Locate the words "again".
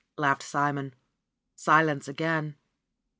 2.07-2.55